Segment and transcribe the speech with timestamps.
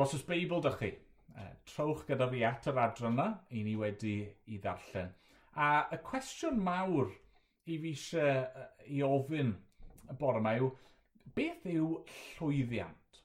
[0.00, 0.88] Os oes Beibl dych chi,
[1.36, 4.14] e, trowch gyda fi at yr adran yna, i ni wedi
[4.48, 5.10] i ddarllen.
[5.60, 7.10] A y cwestiwn mawr
[7.68, 8.30] i fi eisiau
[8.62, 8.64] e,
[8.96, 9.52] i ofyn
[10.08, 10.70] y bore yma yw,
[11.36, 13.20] beth yw llwyddiant?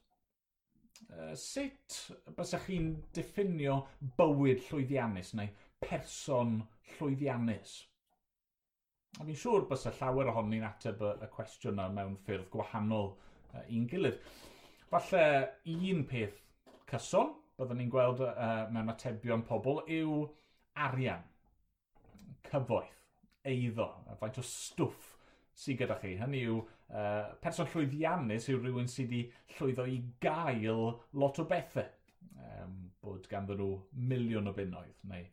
[1.06, 1.98] E, sut
[2.36, 3.78] bysach chi'n diffinio
[4.20, 5.48] bywyd llwyddiannus neu
[5.88, 6.58] person
[6.98, 7.76] llwyddiannus?
[9.16, 13.14] A fi'n siŵr bys y llawer ohoni'n ateb y, y cwestiwn yna mewn ffyrdd gwahanol
[13.14, 14.20] uh, i'n gilydd.
[14.90, 15.22] Falle
[15.72, 16.42] un peth
[16.90, 20.22] cyson, byddwn ni'n gweld uh, mewn atebion pobl, yw
[20.86, 21.24] arian,
[22.46, 22.96] cyfoeth,
[23.46, 23.88] eiddo,
[24.20, 25.14] faint o stwff
[25.56, 26.14] sydd gyda chi.
[26.20, 30.84] Hynny yw uh, person llwyddiannus yw rhywun sydd wedi llwyddo i gael
[31.22, 31.88] lot o bethau.
[32.36, 33.70] Um, bod ganddo nhw
[34.10, 35.24] miliwn o bunnoedd neu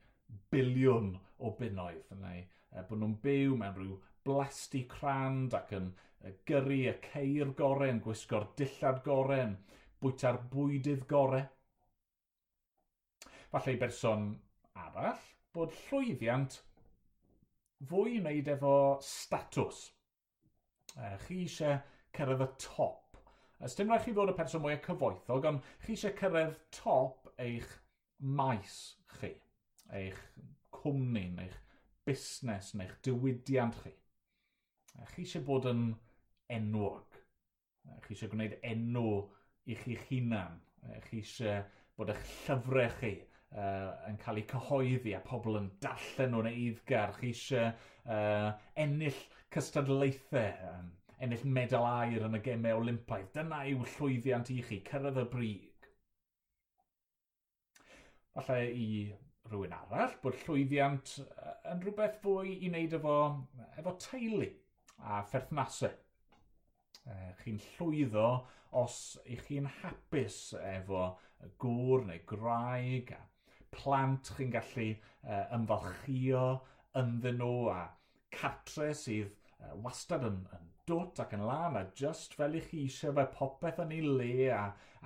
[0.54, 1.12] biliwn
[1.44, 6.80] o bunnoedd neu uh, bod nhw'n byw mewn rhyw blasti crand ac yn uh, gyrru
[6.88, 9.58] y ceir goren, gwisgo'r dillad goren,
[10.04, 11.48] bwyta'r bwydydd gorau.
[13.54, 14.30] Falle i berson
[14.84, 16.60] arall bod llwyddiant
[17.90, 19.86] fwy i wneud efo statws.
[20.94, 21.80] E, chi eisiau
[22.16, 23.20] cyrraedd y top.
[23.60, 27.30] E, Ys dim rhaid chi fod y person mwyaf cyfoethog, ond chi eisiau cyrraedd top
[27.44, 27.76] eich
[28.40, 28.80] maes
[29.18, 29.34] chi,
[30.00, 30.22] eich
[30.78, 31.60] cwmni, eich
[32.08, 33.94] busnes neu'ch diwydiant chi.
[33.94, 35.86] E, chi eisiau bod yn
[36.58, 37.20] enwog.
[37.86, 39.08] E, chi eisiau gwneud enw
[39.66, 40.60] i chi'ch hunan.
[41.08, 41.64] Chi eisiau
[41.98, 43.14] bod eich llyfrau chi
[43.56, 47.16] uh, yn cael eu cyhoeddi a pobl yn dallen nhw'n eiddgar.
[47.20, 47.72] Chi eisiau
[48.18, 48.52] uh,
[48.84, 49.22] ennill
[49.54, 50.90] cystadlaethau, um,
[51.24, 53.32] ennill medal air yn y gemau Olympaidd.
[53.38, 55.90] Dyna yw llwyddiant i chi, cyrraedd y brig.
[58.34, 58.88] Falle i
[59.52, 61.18] rhywun arall bod llwyddiant
[61.70, 63.18] yn rhywbeth fwy i wneud efo,
[63.78, 64.50] efo teulu
[65.04, 65.94] a pherthnasau.
[67.44, 68.28] Chi'n llwyddo
[68.80, 68.98] os
[69.30, 71.04] ych chi'n hapus efo
[71.62, 73.22] gŵr neu graig a
[73.76, 76.44] plant chi'n gallu uh, ymfalchio
[77.02, 77.80] ynddyn nhw a
[78.38, 82.84] catre sydd uh, wastad yn, yn dwt ac yn lan a just fel i chi
[82.86, 84.64] eisiau fe popeth yn ei le a,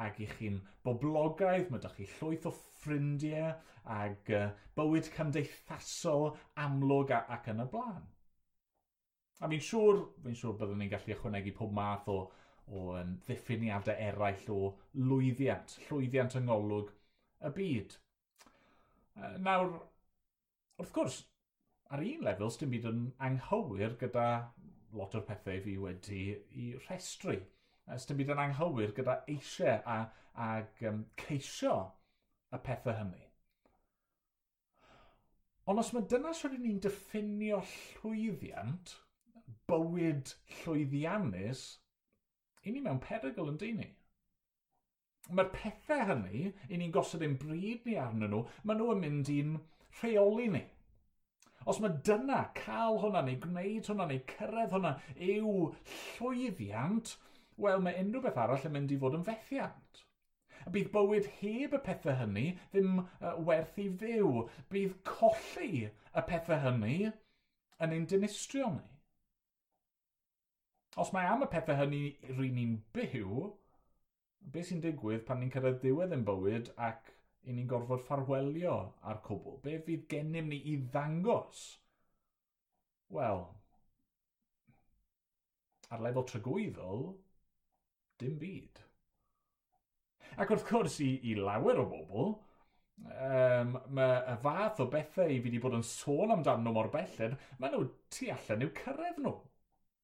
[0.08, 3.52] ac i chi'n boblogaidd, mae ydych chi llwyth o ffrindiau
[3.98, 6.32] ac uh, bywyd cymdeithasol
[6.68, 8.06] amlwg a, ac yn y blaen
[9.40, 12.18] a fi'n siŵr, fi'n siŵr byddwn ni'n gallu ychwanegu pob math o,
[12.68, 14.60] o um, ddiffiniadau eraill o
[15.10, 16.94] lwyddiant, llwyddiant yng ngolwg
[17.48, 17.98] y byd.
[19.46, 19.76] Nawr,
[20.82, 21.20] wrth gwrs,
[21.94, 24.28] ar un lefel, dim byd yn anghywir gyda
[24.98, 26.24] lot o'r pethau fi wedi
[26.64, 27.38] i rhestru.
[27.88, 30.02] Dim byd yn anghywir gyda eisiau a,
[30.50, 31.78] ag um, ceisio
[32.54, 33.24] y pethau hynny.
[35.68, 38.94] Ond os mae dyna sy'n ni'n diffinio llwyddiant,
[39.70, 41.64] bywyd llwyddiannus,
[42.64, 43.90] i ni mewn perygl yn dyn ni.
[45.28, 49.32] Mae'r pethau hynny, i ni'n gosod ein bryd ni arnyn nhw, maen nhw yn mynd
[49.34, 49.56] i'n
[50.02, 50.64] rheoli ni.
[51.68, 54.94] Os mae dyna cael hwnna neu gwneud hwnna neu cyrraedd hwnna
[55.28, 55.54] yw
[55.94, 57.16] llwyddiant,
[57.64, 60.04] wel mae unrhyw beth arall yn mynd i fod yn fethiant.
[60.68, 64.46] A bydd bywyd heb y pethau hynny ddim uh, werth i fyw.
[64.72, 68.97] Bydd colli y pethau hynny yn ein dinistrio ni.
[71.04, 73.50] Os mae am y pethau hynny rydyn ni'n byw,
[74.54, 77.12] beth sy'n digwydd pan ni'n cyrraedd diwedd yn bywyd ac
[77.46, 78.78] i ni'n gorfod ffarwelio
[79.12, 79.60] ar cwbl?
[79.66, 81.68] Be fydd gennym ni i ddangos?
[83.14, 83.46] Wel,
[85.94, 87.06] ar lefel trygwyddol,
[88.22, 88.82] dim byd.
[90.38, 92.34] Ac wrth gwrs i, i lawer o bobl,
[93.06, 97.38] um, mae y fath o bethau i fi wedi bod yn sôn amdano mor belled,
[97.62, 99.36] mae nhw tu allan i'w cyrraedd nhw.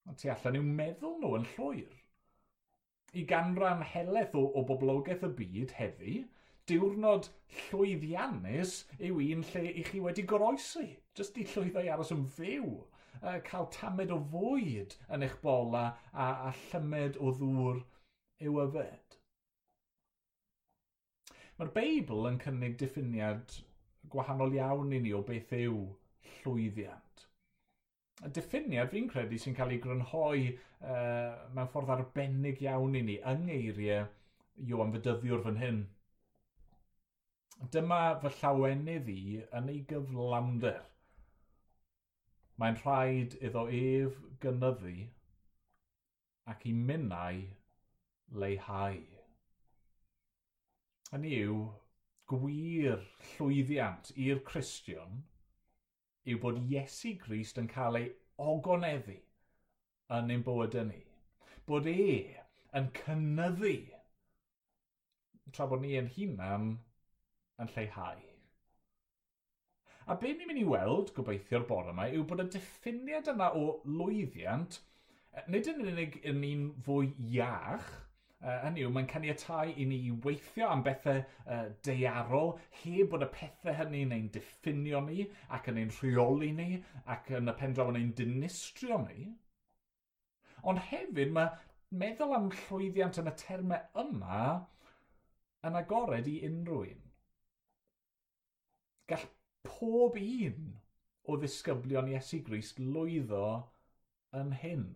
[0.09, 1.99] Ond tu allan i'w meddwl nhw yn llwyr.
[3.19, 6.15] I ganran heleth o, o boblogaeth y byd heddi,
[6.71, 8.73] diwrnod llwyddiannus
[9.09, 10.87] yw un lle i chi wedi goroesi.
[11.17, 12.69] Jyst i llwyddo i aros yn fyw,
[13.21, 17.83] uh, cael tamed o fwyd yn eich bola a, a llymed o ddŵr
[18.47, 19.17] yw yfed.
[21.59, 23.59] Mae'r Beibl yn cynnig diffiniad
[24.13, 25.77] gwahanol iawn i ni o beth yw
[26.39, 27.02] llwyddian
[28.31, 33.47] diffiniad fi'n credu sy'n cael ei grynhoi uh, mewn ffordd arbennig iawn i ni yng
[33.47, 34.05] ngeiriau
[34.69, 35.79] Iwan Fydyddiwr fan hyn.
[37.73, 39.23] Dyma fy llawenydd i
[39.59, 40.83] yn ei gyflawnder.
[42.61, 44.95] Mae'n rhaid iddo ef gynyddu
[46.53, 47.41] ac i minnau
[48.43, 49.01] leihau.
[51.17, 51.59] Yn yw,
[52.29, 53.03] gwir
[53.33, 55.21] llwyddiant i'r Cristion–
[56.29, 58.11] yw bod Iesu Grist yn cael ei
[58.41, 59.17] ogoneddu
[60.17, 61.01] yn ein bywydau ni.
[61.67, 61.97] Bod e
[62.79, 63.73] yn cynnyddu
[65.53, 66.69] tra bod ni yn hunan
[67.61, 68.21] yn lleihau.
[70.03, 73.67] A be ni'n mynd i weld, gobeithio'r bore yma, yw bod y diffiniad yna o
[73.87, 74.79] lwyddiant,
[75.53, 77.87] nid yn unig yn un fwy iach,
[78.43, 82.53] uh, yn yw, mae'n caniatau i ni weithio am bethau uh, deiarol,
[82.83, 86.81] heb bod y pethau hynny yn ein diffinio ni, ac yn ein rheoli ni,
[87.15, 89.31] ac yn y pendraw yn ein dinistrio ni.
[90.63, 91.51] Ond hefyd mae
[92.03, 94.43] meddwl am llwyddiant yn y termau yma
[95.67, 97.03] yn agored i unrhyw un.
[99.11, 99.27] Gall
[99.67, 100.73] pob un
[101.23, 103.45] o ddisgyblion Iesu Grist lwyddo
[104.39, 104.87] yn hyn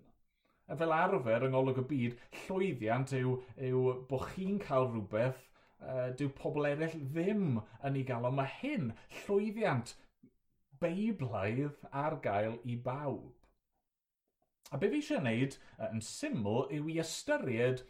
[0.76, 3.38] fel arfer yng ngolwg y byd, llwyddiant yw,
[3.70, 5.46] yw bod chi'n cael rhywbeth
[5.80, 8.92] uh, dyw pobl eraill ddim yn ei gael, ond mae hyn
[9.22, 9.96] llwyddiant
[10.82, 13.32] beiblaidd ar gael i bawb.
[14.72, 17.86] A be fi eisiau gwneud uh, yn syml yw i ystyried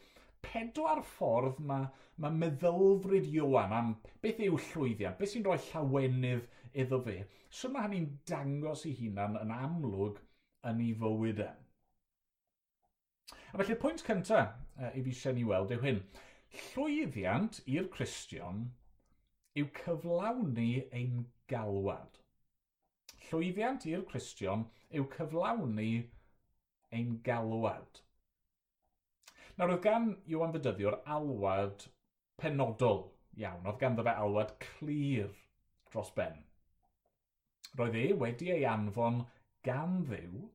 [0.45, 1.89] pedwar ffordd mae
[2.21, 6.45] ma meddylfryd Iwan am beth yw llwyddiant, beth sy'n rhoi llawenydd
[6.83, 7.23] iddo fe.
[7.49, 10.21] So mae hynny'n dangos i hunan yn amlwg
[10.69, 11.49] yn ei fywyd e.
[13.33, 16.01] A felly, pwynt cyntaf uh, i fi eisiau ni weld yw hyn.
[16.57, 18.65] Llwyddiant i'r Cristion
[19.57, 22.19] yw cyflawni ein galwad.
[23.27, 25.91] Llwyddiant i'r Cristion yw cyflawni
[26.95, 28.01] ein galwad.
[29.57, 31.87] Nawr, oedd gan Iwan Fydyddiwr alwad
[32.41, 33.01] penodol
[33.41, 33.65] iawn.
[33.65, 35.31] Oedd ganddo fe alwad clir
[35.91, 36.37] dros ben.
[37.79, 39.23] Roedd e wedi ei anfon
[39.65, 40.45] gan ddiw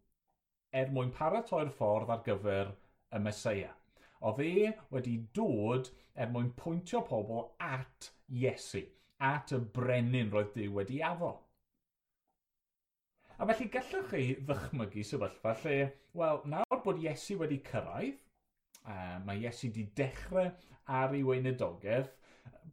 [0.81, 2.73] er mwyn paratoi'r ffordd ar gyfer
[3.13, 3.71] y Mesoea.
[4.23, 8.11] Oedd e wedi dod er mwyn pwyntio pobl at
[8.43, 8.83] Iesu,
[9.33, 11.33] at y brenin roedd Dyw wedi afo.
[13.39, 15.79] A felly gallwch chi ddychmygu sefyllfa lle,
[16.19, 18.21] wel, nawr bod Iesu wedi cyrraedd,
[18.87, 20.51] a mae Iesu wedi dechrau
[21.01, 22.13] ar ei weinidogaeth,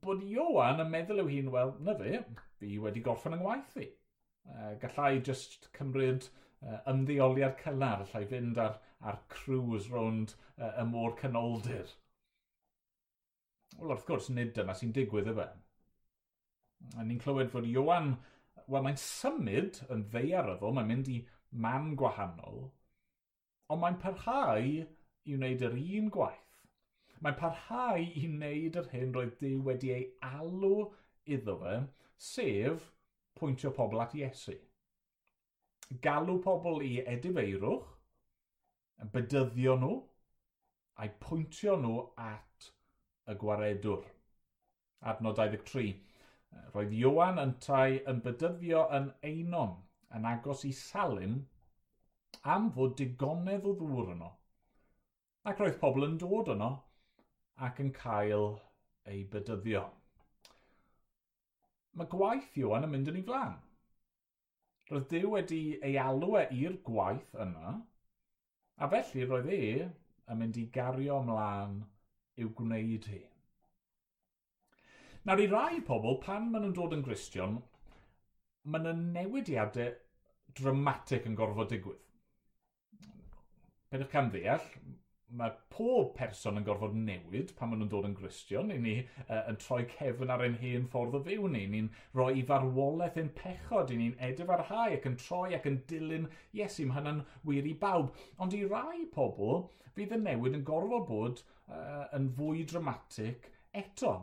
[0.03, 2.21] bod Iowan yn meddwl yw hi'n, wel, na fe,
[2.61, 3.89] fi wedi gorffen yng ngwaith fi.
[4.49, 6.29] Uh, gallai jyst cymryd
[6.65, 11.95] uh, ymddeoliad cynnar allai fynd ar, ar cruise rownd uh, y môr canoldir.
[13.77, 15.47] Wel, wrth gwrs, nid dyna sy'n digwydd y fe.
[16.97, 18.13] A ni'n clywed fod Iwan,
[18.65, 21.19] wel, mae'n symud yn ddeiaryddol, mae'n mynd i
[21.65, 22.69] man gwahanol,
[23.69, 26.45] ond mae'n parhau i wneud yr un gwaith.
[27.19, 30.87] Mae'n parhau i wneud yr hyn roedd Dyw wedi ei alw
[31.35, 31.75] iddo fe,
[32.29, 32.89] sef
[33.39, 34.55] pwyntio pobl at Iesu
[35.97, 37.87] galw pobl i edifeirwch,
[39.13, 39.93] bydyddio nhw,
[41.01, 42.69] a'i pwyntio nhw at
[43.29, 44.03] y gwaredwr.
[45.11, 45.93] Adnod 23.
[46.73, 49.77] Roedd Iwan yn tai yn bydyddio yn einon
[50.17, 51.39] yn agos i Salim
[52.55, 54.29] am fod digonedd o ddŵr yno.
[55.49, 56.69] Ac roedd pobl yn dod yno
[57.67, 58.51] ac yn cael
[59.09, 59.85] ei bydyddio.
[61.97, 63.57] Mae gwaith Iwan yn mynd yn ei flan.
[64.89, 67.73] Roedd Dyw wedi ei alw e i'r gwaith yna,
[68.81, 71.75] a felly roedd e yn mynd i gario ymlaen
[72.41, 73.19] i'w gwneud hi.
[75.27, 77.59] Nawr i rai pobl, pan maen nhw'n dod yn Gristion,
[78.65, 79.93] maen nhw'n newidiadau
[80.57, 82.01] dramatic yn gorfod digwydd.
[83.89, 84.65] Pedwch cam ddeall,
[85.37, 88.95] mae pob person yn gorfod newid pan maen nhw'n dod yn gristion, i ni
[89.25, 93.19] uh, yn troi cefn ar ein hen ffordd o fyw ni, ni'n rhoi i farwolaeth
[93.21, 96.97] yn pechod, i ni'n edrych ar hau ac yn troi ac yn dilyn Iesu, mae
[96.97, 98.13] hynny'n wir i bawb.
[98.41, 99.67] Ond i rai pobl,
[99.97, 103.51] fydd y newid yn gorfod bod uh, yn fwy dramatic
[103.83, 104.15] eto.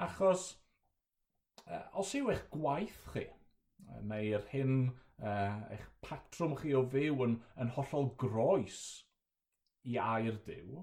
[0.00, 0.48] Achos,
[1.66, 3.28] uh, os yw eich gwaith chi,
[4.10, 4.74] neu'r hyn
[5.20, 8.80] uh, eich patrwm chi o fyw yn, yn hollol groes,
[9.90, 10.82] i air diw,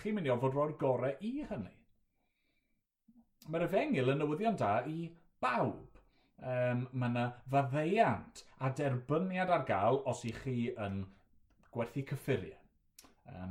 [0.00, 1.74] chi'n mynd i ofodro'r gorau i hynny.
[3.52, 5.10] Mae'r efengil yn newyddion da i
[5.44, 5.90] bawb.
[6.44, 11.04] Um, mae yna faddeiant a derbyniad ar gael os i chi yn
[11.72, 12.64] gwerthu cyffuriau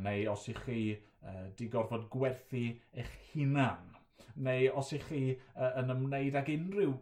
[0.05, 2.63] neu os i chi uh, di gorfod gwerthu
[3.01, 3.89] eich hunan,
[4.35, 6.93] neu os i chi uh, yn ymwneud ag unrhyw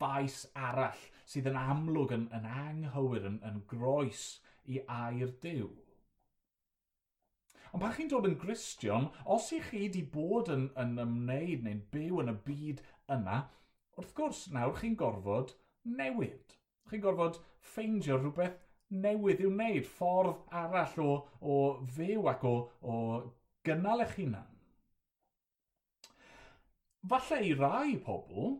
[0.00, 4.26] faes arall sydd yn amlwg yn, yn anghywir, yn, yn groes
[4.66, 5.70] i air diw.
[7.72, 11.82] Ond pan chi'n dod yn gristion, os i chi wedi bod yn, yn ymwneud neu'n
[11.92, 12.82] byw yn y byd
[13.16, 13.40] yna,
[13.96, 15.54] wrth gwrs nawr chi'n gorfod
[15.98, 16.56] newid.
[16.90, 17.40] Chi'n gorfod
[17.72, 18.60] ffeindio rhywbeth
[19.06, 21.56] newydd i'w wneud, ffordd arall o, o
[21.96, 22.98] fyw ac o, o
[23.66, 24.52] gynnal eich hunan.
[27.06, 28.56] Falle i rai pobl,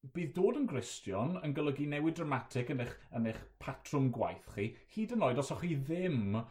[0.00, 4.70] bydd dod yn gristion yn golygu newid dramatig yn eich, yn eich patrwm gwaith chi,
[4.94, 6.44] hyd yn oed os o'ch chi ddim uh,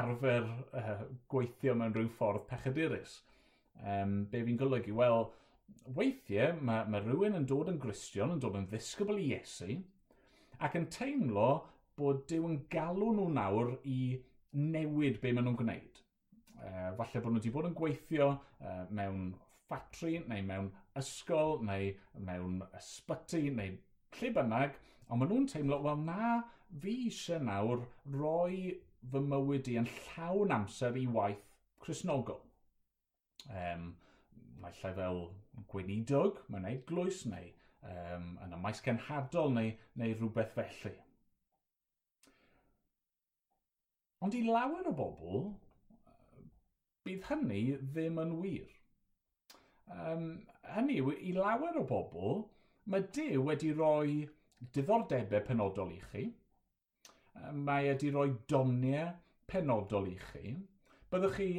[0.00, 0.48] arfer
[0.80, 3.20] uh, gweithio mewn rhyw ffordd pechadurus.
[3.78, 4.96] Um, be fi'n golygu?
[4.98, 5.28] Wel,
[5.94, 9.78] weithiau mae, mae rhywun yn dod yn gristion, yn dod yn ddisgybl i Iesu,
[10.58, 11.50] ac yn teimlo
[11.98, 14.00] bod Dyw yn galw nhw nawr i
[14.58, 16.02] newid be maen nhw'n gwneud.
[16.58, 19.30] Uh, falle bod nhw wedi bod yn gweithio uh, mewn
[19.68, 21.92] ffatri neu mewn ysgol neu
[22.28, 23.76] mewn ysbyty neu
[24.18, 24.76] lle bynnag,
[25.08, 26.34] ond maen nhw'n teimlo, wel na,
[26.82, 28.74] fi eisiau nawr roi
[29.12, 31.44] fy mywyd i yn llawn amser i waith
[31.84, 32.40] Cresnogol.
[33.48, 33.92] Um,
[34.62, 35.20] Naill fel
[35.70, 37.52] gweinidog, mae'n eglwys, neu
[37.86, 40.96] um, yn y maes genhadol, neu, neu rhywbeth felly.
[44.24, 45.44] Ond i lawer o bobl,
[47.06, 47.62] bydd hynny
[47.94, 48.77] ddim yn wir
[49.94, 50.26] um,
[50.74, 52.42] hynny yw, i lawer o bobl,
[52.88, 54.26] mae Dyw wedi rhoi
[54.74, 56.26] diddordebau penodol i chi,
[57.52, 59.12] mae wedi rhoi domniau
[59.50, 60.54] penodol i chi,
[61.12, 61.50] byddwch chi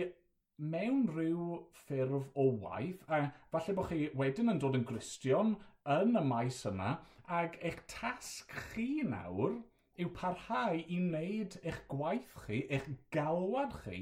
[0.59, 3.21] mewn rhyw ffurf o waith, a
[3.53, 5.55] falle bod chi wedyn yn dod yn gristion
[5.89, 6.97] yn y maes yna,
[7.39, 9.55] ac eich tasg chi nawr
[9.99, 14.01] yw parhau i wneud eich gwaith chi, eich galwad chi,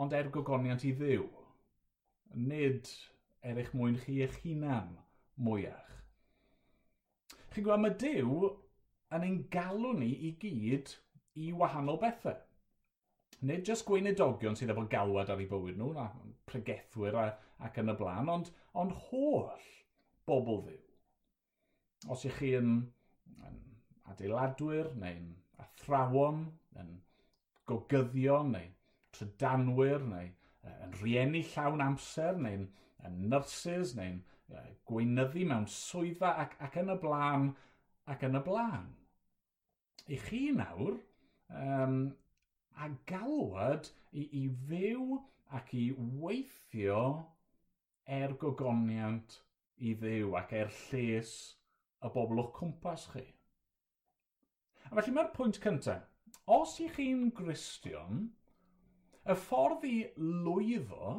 [0.00, 1.28] ond er gogoniant i ddiw
[2.34, 2.88] nid
[3.42, 4.94] er eich mwyn chi eich hunan
[5.36, 5.90] mwyach.
[7.52, 8.36] Chi'n gwybod, mae Dyw
[9.12, 10.94] yn ein galw ni i gyd
[11.42, 12.38] i wahanol bethau.
[13.42, 16.06] Nid jyst gweinidogion sydd efo galwad ar ei bywyd nhw, na
[16.48, 17.26] pregethwyr a,
[17.66, 19.66] ac yn y blaen, ond, ond holl
[20.30, 20.82] bobl ddiw.
[22.12, 22.76] Os ych chi yn,
[23.48, 23.58] yn
[24.12, 25.32] adeiladwyr, neu'n
[25.64, 26.44] athrawon,
[26.78, 26.94] yn
[27.68, 28.70] gogyddion, neu
[29.16, 30.30] trydanwyr, neu
[30.70, 32.68] yn rhieni llawn amser, neu'n
[33.32, 34.20] nurses, neu'n
[34.88, 37.48] gweinyddu mewn swyddfa ac, ac yn y blaen,
[38.12, 38.90] ac yn y blaen.
[40.12, 40.98] I chi nawr,
[41.62, 42.00] um,
[42.76, 45.20] a galwad i, i fyw
[45.58, 45.86] ac i
[46.22, 47.02] weithio
[48.18, 49.38] er gogoniant
[49.78, 51.34] i ddew ac er lles
[52.02, 53.24] y bobl o'ch cwmpas chi.
[54.88, 56.08] A felly mae'r pwynt cyntaf.
[56.50, 58.24] Os i chi'n gristion,
[59.22, 61.14] Y ffordd i lwyddo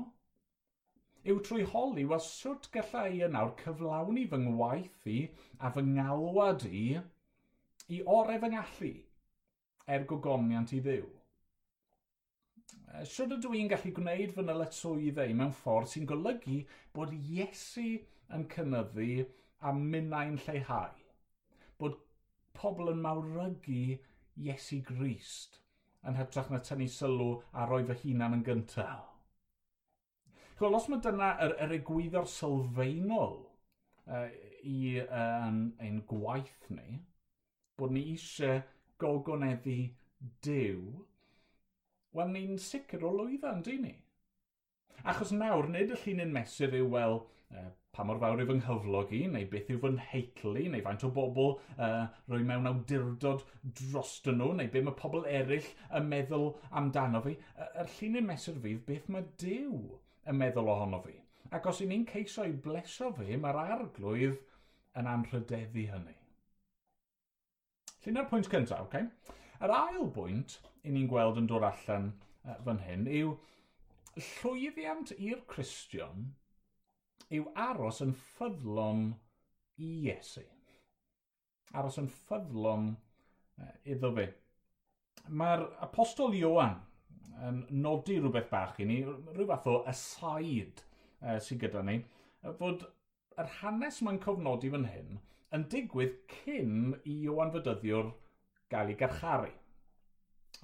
[1.31, 5.19] yw trwy holi was sŵt gallai i nawr cyflawni fy ngwaith i
[5.63, 6.88] a fy ngalwad i
[7.98, 8.91] i orau fy ngallu
[9.95, 11.07] er gogoniant i ddew.
[13.13, 16.60] Siwr ydw i'n gallu gwneud fy nyletswyddau mewn ffordd sy'n golygu
[16.98, 17.88] bod Iesu
[18.36, 19.10] yn cynnyddu
[19.63, 21.00] a minnau'n lleihau.
[21.79, 22.00] Bod
[22.60, 23.98] pobl yn mawrygu
[24.43, 25.62] Iesu Grist
[26.10, 29.10] yn hytrach na tynnu sylw a roi fy hunan yn gyntaf.
[30.60, 33.39] Chol, os mae dyna yr, yr egwyddor sylfaenol
[34.07, 34.27] uh,
[34.69, 37.00] i um, ein gwaith ni,
[37.79, 38.62] bod ni eisiau
[39.01, 39.79] gogoneddu
[40.45, 40.83] Dyw,
[42.15, 43.95] wel ni'n sicr o lwyddo, ynddi ni?
[45.03, 47.17] Achos nawr, nid y llunyn mesur yw, wel,
[47.53, 51.03] uh, pa mor fawr yw fy nghyflog i, neu beth yw fy nheitlu, neu faint
[51.05, 53.43] o bobl uh, rwy mewn awdurdod
[53.79, 55.67] dros nhw, neu beth mae pobl eraill
[56.00, 56.47] yn meddwl
[56.81, 57.35] amdano fi.
[57.67, 59.77] Yr llunyn mesur fydd beth mae Dyw
[60.31, 61.19] yn meddwl ohono fi.
[61.53, 64.39] Ac os i ni'n ceisio i blesio fi, mae'r arglwydd
[64.97, 66.17] yn anrhydeddu hynny.
[68.03, 69.05] Llyna'r pwynt cyntaf, okay?
[69.63, 73.35] Yr ail bwynt i ni'n gweld yn dod allan uh, fan hyn yw
[74.17, 76.27] llwyddiant i'r Cristion
[77.34, 79.08] yw aros yn ffyddlon
[79.82, 80.43] i Iesu.
[81.74, 82.91] Aros yn ffyddlon
[83.89, 84.27] iddo fi.
[85.41, 86.75] Mae'r apostol Iowan
[87.48, 90.84] yn nodi rhywbeth bach i ni, rhyw fath o aside
[91.24, 91.98] uh, sydd gyda ni,
[92.60, 92.86] fod
[93.41, 95.17] yr hanes mae'n cofnodi fan hyn
[95.55, 98.12] yn digwydd cyn i Iowan Fydyddiwr
[98.74, 99.51] gael ei garcharu.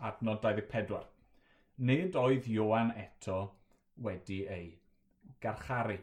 [0.09, 1.01] Adnod 24
[1.79, 3.39] nid oedd Ioan eto
[4.03, 4.65] wedi ei
[5.43, 5.97] garcharu.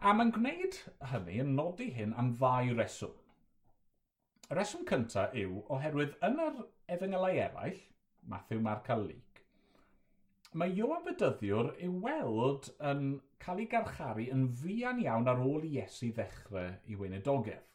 [0.00, 0.76] A mae'n gwneud
[1.12, 3.16] hynny yn nodi hyn am ddau reswm.
[4.50, 6.62] Y reswm cyntaf yw oherwydd yn yr
[6.96, 7.80] efengylau eraill,
[8.28, 9.44] Matthew, Mark a Luke,
[10.52, 13.04] mae Ioan Bydyddiwr i weld yn
[13.44, 17.68] cael ei garcharu yn fuan iawn ar ôl Iesu ddechrau i weinidogedd.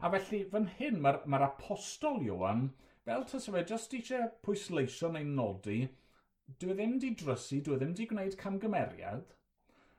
[0.00, 2.66] A felly, fan hyn mae'r mae, apostol Ioan
[3.04, 5.78] fel tas yw e, jyst eisiau pwysleisio neu nodi,
[6.60, 9.36] dwi ddim di drysu, dwi e ddim di gwneud camgymeriad.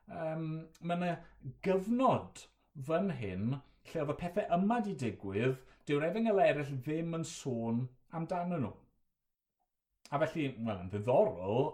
[0.06, 0.50] Um,
[0.82, 1.14] mae yna
[1.66, 2.46] gyfnod
[2.88, 7.86] fan hyn lle oedd y pethau yma di digwydd, dyw'r efengyl eraill ddim yn sôn
[8.18, 8.74] amdano nhw.
[10.14, 11.72] A felly, wel, yn ddiddorol,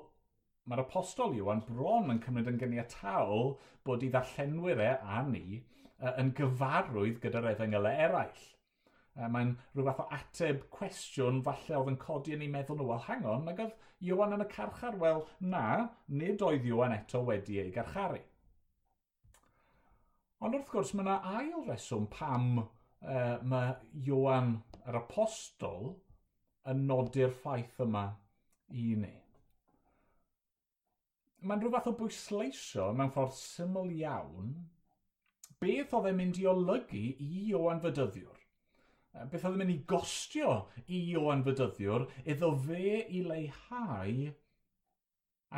[0.67, 3.55] mae'r apostol Iwan bron yn cymryd yn gyniataol
[3.87, 5.61] bod i ddarllenwyr e a ni
[6.11, 8.43] yn gyfarwydd gyda'r efengylau e eraill.
[9.15, 13.01] Mae'n rhyw fath o ateb cwestiwn falle oedd yn codi yn ei meddwl nhw, wel
[13.07, 13.73] hang on, nag oedd
[14.07, 15.63] Iwan yn y carchar, wel na,
[16.21, 18.21] nid oedd Iwan eto wedi ei garcharu.
[20.41, 23.75] Ond wrth gwrs, mae yna ail reswm pam uh, mae
[24.07, 24.55] Iwan
[24.87, 25.91] yr apostol
[26.71, 28.07] yn nodi'r ffaith yma
[28.71, 29.15] i ni.
[31.41, 34.51] Mae'n rhyw fath o bwysleisio mewn ffordd syml iawn
[35.61, 38.40] beth oedd e'n mynd i olygu i Iwan Fydyddiwr
[39.13, 40.51] beth oedd yn mynd i gostio
[40.87, 44.29] i Iwan Fydyddiwr iddo fe i leihau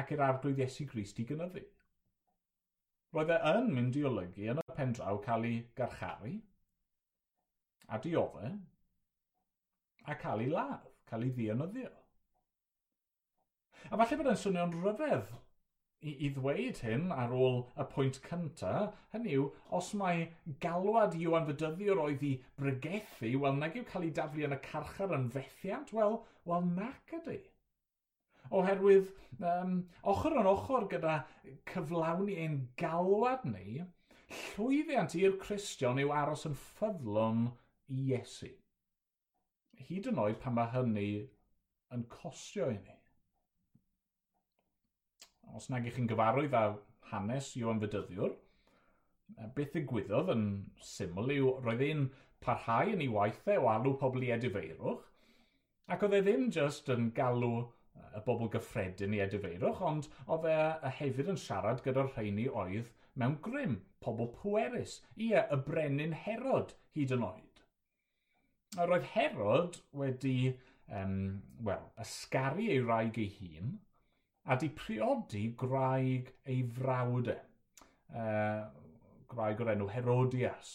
[0.01, 1.61] ac i'r arglwydd Iesu Grist i gynyddu.
[3.13, 6.33] Roedd e yn mynd i olygu yn y pen draw cael ei garcharu,
[7.93, 8.53] a diodde,
[10.09, 11.91] a cael ei ladd, cael ei ddianyddio.
[13.91, 15.29] A falle bod e'n swnio'n rhyfedd
[16.03, 20.27] i, i ddweud hyn ar ôl y pwynt cyntaf, hynny yw, os mae
[20.65, 25.15] galwad Iwan Fydyddiwr oedd i bregethu, wel nag yw cael ei daflu yn y carchar
[25.17, 26.19] yn fethiant, wel,
[26.49, 27.39] wel nac ydy.
[28.53, 29.11] Oherwydd,
[29.53, 29.77] um,
[30.13, 31.19] ochr yn ochr gyda
[31.71, 33.83] cyflawni ein galwad ni,
[34.33, 37.47] llwyddiant i'r Cristion yw aros yn ffyddlon
[37.93, 38.51] i Iesu.
[39.87, 41.07] Hyd yn oed pan mae hynny
[41.95, 42.99] yn costio i ni
[45.57, 46.63] os nag ych chi'n gyfarwydd â
[47.11, 48.33] hanes Iwan Fydyddiwr,
[49.57, 50.45] beth ddigwyddodd yn
[50.93, 52.07] syml yw roedd e'n
[52.45, 55.05] parhau yn ei waithau o alw pobl i edifeirwch,
[55.93, 57.53] ac oedd e ddim jyst yn galw
[58.17, 63.37] y bobl gyffredin i edifeirwch, ond oedd e hefyd yn siarad gyda'r rheini oedd mewn
[63.45, 67.63] grym, pobl pwerus, ie, y brenin Herod hyd yn oed.
[68.77, 70.37] A roedd Herod wedi,
[71.01, 71.17] um,
[71.67, 73.75] wel, ysgaru ei wraig ei hun,
[74.43, 77.37] a di priodi graig ei frawd e,
[78.19, 78.63] uh,
[79.31, 80.73] graig o'r enw Herodias.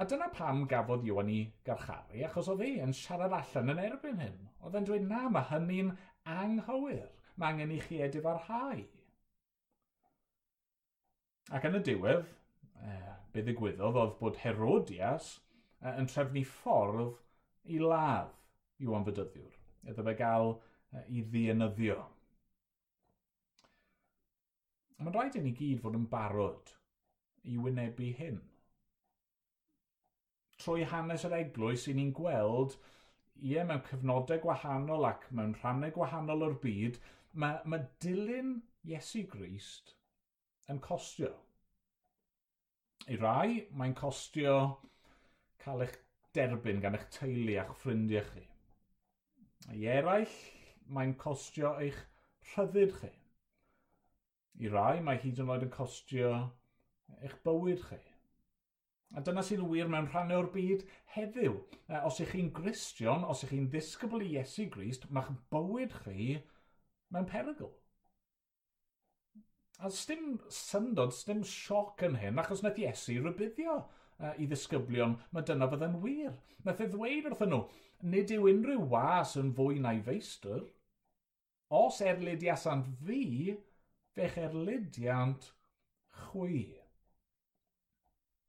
[0.00, 4.20] A dyna pam gafodd Iwan i garcharu, achos oedd ei yn siarad allan yn erbyn
[4.20, 4.38] hyn.
[4.64, 5.92] Oedd e'n dweud na, mae hynny'n
[6.36, 7.08] anghywir.
[7.36, 8.82] Mae angen i chi edif ar hau.
[11.52, 12.26] Ac yn y diwedd,
[12.82, 15.32] eh, be ddigwyddodd oedd bod Herodias
[15.80, 17.16] eh, yn trefnu ffordd
[17.72, 18.32] i ladd
[18.82, 19.56] Iwan Fydyddiwr.
[19.88, 20.54] Iddo fe gael
[21.08, 21.98] i ddienyddio.
[25.02, 26.72] Mae'n rhaid i ni gyd fod yn barod
[27.48, 28.38] i wynebu hyn.
[30.62, 32.76] Trwy hanes yr eglwys, i ni'n gweld,
[33.40, 37.00] ie, mewn cyfnodau gwahanol ac mewn rhannau gwahanol o'r byd,
[37.34, 38.54] mae, mae dilyn
[38.86, 39.96] Iesu Grist
[40.70, 41.32] yn costio.
[43.10, 44.56] I rai, mae'n costio
[45.64, 45.98] cael eich
[46.36, 48.44] derbyn gan eich teulu a'ch ffrindiau chi.
[49.74, 50.36] I eraill,
[50.86, 51.98] mae'n costio eich
[52.52, 53.10] rhyddid chi.
[54.62, 56.32] I rai, mae hyd yn oed yn costio
[57.20, 58.00] eich bywyd chi.
[59.12, 61.58] A dyna sy'n wir mewn rhan o'r byd heddiw.
[61.88, 66.38] E, os ych chi'n gristion, os ych chi'n ddisgybl i Iesu Grist, mae'ch bywyd chi
[67.12, 67.72] mewn perygl.
[69.82, 73.82] A sdim syndod, sdim sioc yn hyn, achos nath Iesu rybuddio
[74.22, 76.36] uh, i ddisgyblion, mae dyna fydda'n wir.
[76.66, 77.62] Nath e ddweud wrthyn nhw,
[78.14, 80.62] nid yw unrhyw was yn fwy na'i feistr.
[81.72, 83.56] Os erlydiasant fi,
[84.16, 85.52] fe'ch erlydiant
[86.22, 86.64] chwi.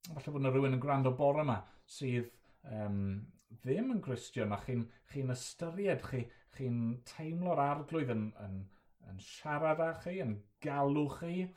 [0.10, 2.28] Falle bod yna rhywun yn gwrando bore yma sydd
[2.68, 3.22] um,
[3.62, 6.70] ddim yn Gristion a chi'n chi ystyried, chi'n chi
[7.08, 8.58] teimlo'r arglwydd yn, yn,
[9.10, 11.48] yn siarad â chi, yn galw chi,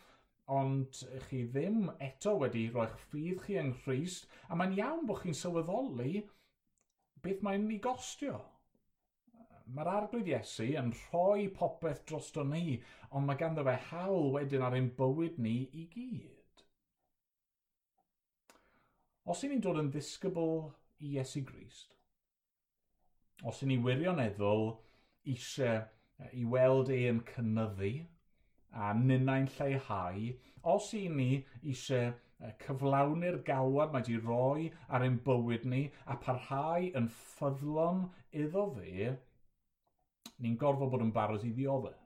[0.55, 5.35] ond chi ddim eto wedi rhoi'ch ffydd chi yng Nghyst, a mae'n iawn bod chi'n
[5.35, 6.23] sylweddoli
[7.25, 8.39] beth mae'n ei gostio.
[9.75, 12.79] Mae'r arglwydd Iesu yn rhoi popeth drosto ni,
[13.11, 16.63] ond mae ganddo fe hawl wedyn ar ein bywyd ni i gyd.
[19.27, 20.53] Os i ni'n dod yn ddisgybl
[21.03, 21.97] i Iesu Grist,
[23.43, 24.69] os i ni wirioneddol
[25.27, 27.91] eisiau e, i weld e yn cynnyddu,
[28.77, 30.31] a ninnau'n lleihau,
[30.75, 31.31] os i ni
[31.63, 32.15] eisiau
[32.63, 38.03] cyflawni'r gawod mae wedi roi ar ein bywyd ni a parhau yn ffyddlon
[38.45, 39.13] iddo fe,
[40.45, 41.97] ni'n gorfod bod yn barod i ddioddau.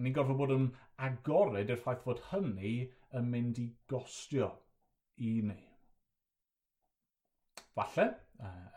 [0.00, 0.70] Ni'n gorfod bod yn
[1.08, 2.74] agored i'r ffaith fod hynny
[3.18, 4.50] yn mynd i gostio
[5.28, 5.58] i ni.
[7.76, 8.06] Falle,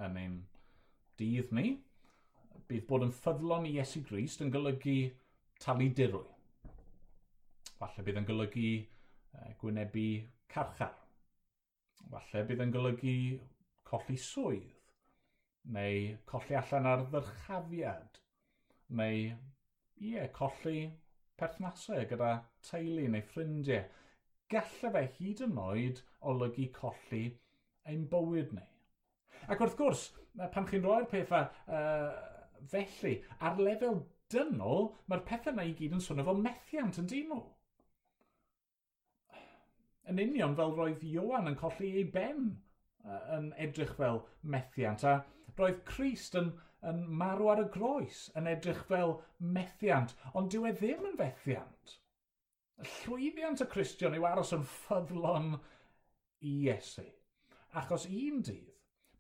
[0.04, 0.38] yn ein
[1.19, 1.78] dydd ni,
[2.67, 4.98] bydd bod yn ffyddlon i Iesu Grist yn golygu
[5.63, 6.28] talu dirwy.
[7.84, 8.67] Falle bydd yn golygu
[9.60, 10.08] gwynebu
[10.54, 10.93] carchar.
[12.12, 13.15] Falle bydd yn golygu
[13.89, 14.69] colli swydd,
[15.76, 18.19] neu colli allan ar ddyrchafiad,
[19.00, 19.26] neu
[20.00, 20.78] ie, colli
[21.39, 22.32] perthnasau gyda
[22.69, 23.84] teulu neu ffrindiau.
[24.54, 26.00] Gallai fe hyd yn oed
[26.32, 27.24] olygu colli
[27.89, 28.65] ein bywyd ni.
[29.52, 30.06] Ac wrth gwrs,
[30.56, 32.13] pan chi'n rhoi'r pethau uh,
[32.72, 34.00] felly, ar lefel
[34.32, 37.41] dynol, mae'r pethau yna i gyd yn swnio fel methiant yn dyn nhw
[40.12, 42.46] yn union fel roedd Iowan yn colli ei ben
[43.38, 44.22] yn edrych fel
[44.56, 45.13] methiant, a
[45.60, 46.52] roedd Christ yn,
[46.89, 49.18] yn marw ar y groes yn edrych fel
[49.58, 51.98] methiant, ond dyw e ddim yn fethiant.
[52.84, 57.06] Y llwyddiant y Cristion yw aros yn ffyddlon i Iesu.
[57.80, 58.72] Achos un dydd,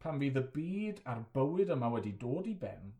[0.03, 2.91] pan fydd y byd a'r bywyd yma wedi dod i ben,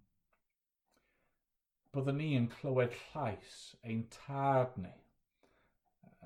[1.94, 5.03] byddwn ni yn clywed llais ein tad ni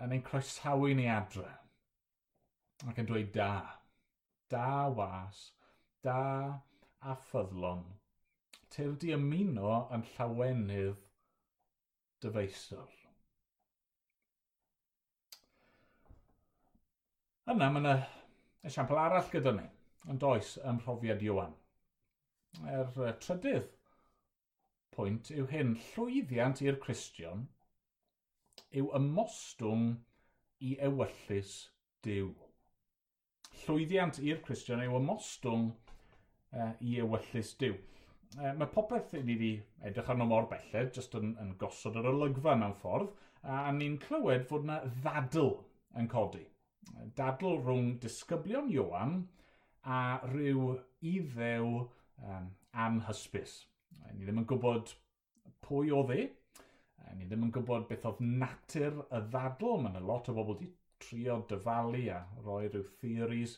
[0.04, 1.50] yn ein croesawu ni adre.
[2.90, 3.52] Ac yn dweud da.
[4.52, 5.40] Da was,
[6.06, 6.20] da
[7.02, 7.84] a ffyddlon.
[8.74, 11.02] Tyr di ymuno yn llawenydd
[12.24, 12.94] dyfeisol.
[17.48, 17.96] Yna mae yna
[18.68, 19.66] esiampl arall gyda ni,
[20.12, 21.56] yn does ym mhrofiad Iwan.
[22.68, 22.90] Er
[23.24, 23.70] trydydd
[24.96, 27.48] pwynt yw hyn, llwyddiant i'r Cristion–
[28.76, 29.90] yw ymostwng
[30.68, 31.54] i ewyllus
[32.06, 32.32] Dyw.
[33.64, 37.78] Llwyddiant i'r Cristion yw ymostwng uh, i ewyllus Dyw.
[38.38, 39.54] Uh, mae popeth i ni wedi
[39.88, 43.14] edrych arno mor belled, jyst yn, yn gosod yr olygfa mewn ffordd,
[43.48, 45.54] a ni'n clywed fod yna ddadl
[45.98, 46.44] yn codi.
[47.16, 49.22] Dadl rhwng disgyblion Iwan
[49.88, 50.74] a rhyw
[51.14, 52.50] iddew um,
[52.86, 53.62] anhysbys.
[54.14, 54.94] Ni ddim yn gwybod
[55.64, 56.28] pwy o dde,
[57.16, 59.82] ni ddim yn gwybod beth oedd natur y ddadl.
[59.84, 60.70] Mae yna lot o bobl wedi
[61.02, 63.58] trio dyfalu a roi rhyw theories.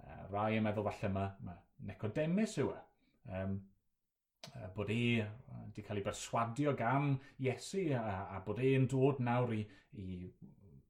[0.00, 2.78] Uh, rai yn meddwl falle mae, mae Nicodemus yw e.
[3.36, 3.58] Um,
[4.54, 7.12] uh, bod e wedi cael ei berswadio gan
[7.44, 8.04] Iesu a,
[8.36, 9.60] a bod e'n dod nawr i,
[10.00, 10.30] i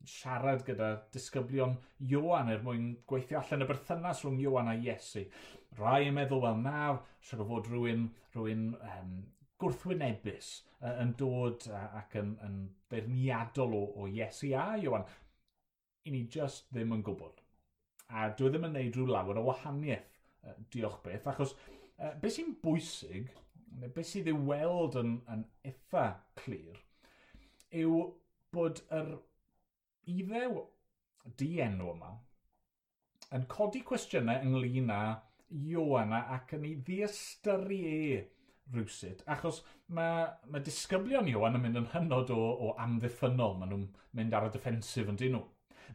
[0.06, 1.76] siarad gyda disgyblion
[2.08, 5.26] Iwan er mwyn gweithio allan y berthynas rhwng Iwan a Iesu.
[5.78, 6.94] Rai yn meddwl, wel na,
[7.26, 9.12] siarad fod rhywun, rhywun um,
[9.60, 12.56] gwrthwynebus uh, yn dod uh, ac yn, yn
[12.92, 15.06] beirniadol o, o Iesu a Iwan.
[16.06, 17.42] I ni just ddim yn gwybod.
[18.10, 22.14] A dwi e ddim yn neud rhyw lawer o wahaniaeth, uh, diolch beth, achos uh,
[22.22, 23.30] beth sy'n bwysig,
[23.84, 26.06] beth sydd ei weld yn, yn eitha
[26.40, 26.80] clir,
[27.82, 28.00] yw
[28.54, 29.14] bod yr
[30.10, 30.64] iddew
[31.38, 32.10] dienw yma
[33.36, 35.00] yn codi cwestiynau ynglyn â
[35.50, 38.18] Ioanna ac yn ei ddiastyru e
[38.74, 39.22] rhywsyd.
[39.34, 44.36] achos mae, mae disgyblion ni yn mynd yn hynod o, o amddiffynol, maen nhw'n mynd
[44.36, 45.42] ar y defensif yn dyn nhw.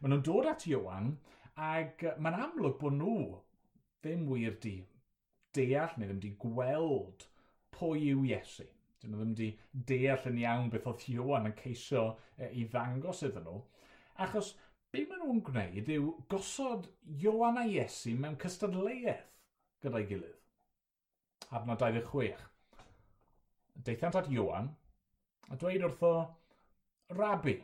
[0.00, 1.14] Maen nhw'n dod at Iwan,
[1.68, 3.18] ac mae'n amlwg bod nhw
[4.04, 4.76] ddim wir di
[5.56, 7.28] deall neu ddim di gweld
[7.76, 8.66] pwy yw Iesu.
[9.00, 9.48] Dyn nhw ddim di
[9.92, 12.06] deall yn iawn beth oedd Iwan yn ceisio
[12.50, 13.62] i ddangos iddyn nhw.
[14.26, 14.52] Achos
[14.92, 19.24] be maen nhw'n gwneud yw gosod Iwan a Iesu mewn cystadleuaeth
[19.84, 20.36] gyda'i gilydd.
[21.56, 22.44] Adnod 26
[23.84, 24.70] deithiant at Iwan,
[25.50, 26.12] a dweud wrtho,
[27.18, 27.56] Rabi,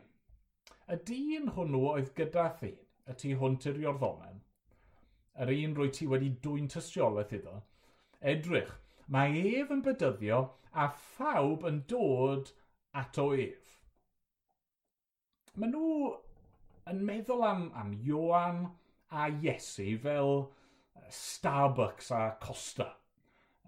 [0.93, 2.73] y dyn hwnnw oedd gyda thi,
[3.09, 4.41] y tu hwnt i'r Iorddomen,
[5.43, 7.57] yr un rwy ti wedi dwy'n tystiolaeth iddo,
[8.35, 8.75] edrych,
[9.17, 10.41] mae ef yn bydyddio
[10.85, 12.53] a phawb yn dod
[13.03, 13.77] ato ef.
[15.57, 16.13] Maen nhw
[16.93, 18.65] yn meddwl am, am Ioan
[19.11, 20.35] a Iesu fel
[21.13, 22.93] Starbucks a Costa–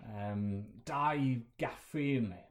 [0.03, 0.49] um,
[0.89, 1.31] dau
[1.61, 2.43] gaffi neu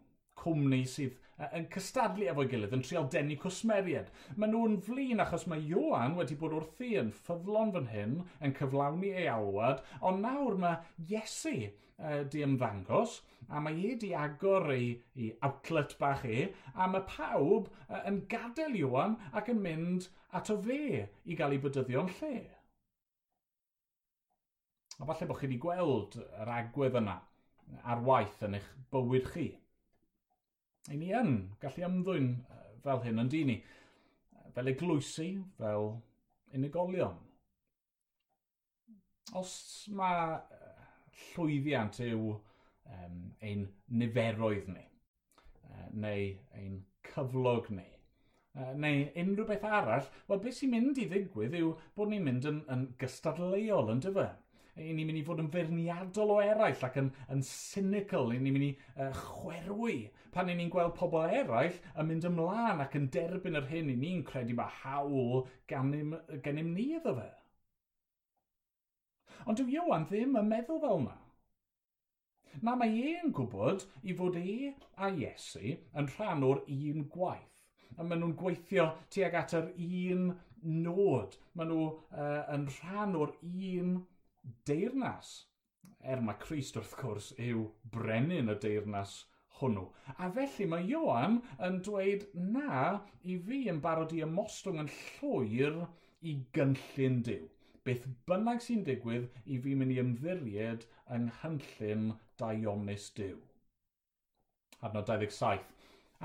[0.44, 1.20] cwmni sydd
[1.58, 4.10] yn cystadlu efo'i gilydd yn trial denu cwsmeriad.
[4.38, 9.14] Maen nhw'n flin achos mae Johan wedi bod wrthi yn ffyddlon fan hyn, yn cyflawni
[9.18, 14.94] ei alwad, ond nawr mae Iesu uh, di ymddangos, a mae e di agor ei,
[15.18, 20.60] ei outlet bach e, a mae pawb uh, yn gadael Iwan ac yn mynd ato
[20.68, 22.36] fe i gael ei bydyddio'n lle.
[25.02, 27.18] A falle bod chi wedi gweld yr agwedd yna
[27.84, 29.48] ar waith yn eich bywyd chi.
[30.92, 32.34] I ni yn gallu ymddwyn
[32.84, 33.60] fel hyn yn dyn ni,
[34.56, 35.94] fel eglwysi, fel
[36.54, 37.16] unigolion.
[39.40, 39.54] Os
[39.98, 40.36] mae
[41.34, 43.66] llwyddiant yw um, ein
[44.02, 44.84] niferoedd ni,
[46.04, 46.28] neu
[46.60, 47.88] ein cyflog ni,
[48.84, 52.62] neu unrhyw beth arall, wel beth sy'n mynd i ddigwydd yw bod ni'n mynd yn,
[52.74, 54.28] yn gystadleuol yn dyfa
[54.76, 58.72] ni'n mynd i fod yn ferniadol o eraill ac yn, yn cynical, ni'n mynd i
[58.98, 59.98] uh, chwerwi.
[60.34, 64.24] pan ni'n gweld pobl eraill yn mynd ymlaen ac yn derbyn yr hyn i ni'n
[64.26, 67.30] credu mae hawl ganym, ganym ni iddo fe.
[69.46, 71.18] Ond dyw Iwan ddim yn meddwl fel yna.
[72.66, 77.50] Na mae e'n gwybod i fod e a Iesu yn rhan o'r un gwaith.
[77.98, 80.28] A maen nhw'n gweithio tuag at yr un
[80.64, 81.38] nod.
[81.54, 83.96] Maen nhw uh, yn rhan o'r un
[84.68, 85.34] deyrnas.
[86.04, 87.64] Er mae Christ wrth gwrs yw
[87.96, 89.14] brenin y deyrnas
[89.60, 89.86] hwnnw.
[90.18, 92.26] A felly mae Ioan yn dweud
[92.56, 92.80] na
[93.24, 95.80] i fi yn barod i ymostwng yn llwyr
[96.32, 97.48] i gynllun Dyw.
[97.88, 102.06] Beth bynnag sy'n digwydd i fi mynd i ymddiried yng nghynllun
[102.42, 103.40] Dionys Dyw.
[104.84, 105.64] Adnod 27.